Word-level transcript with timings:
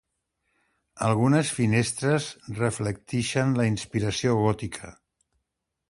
Algunes 1.07 1.51
finestres 1.59 2.31
reflectixen 2.63 3.55
la 3.61 3.71
inspiració 3.75 4.35
gòtica. 4.45 4.95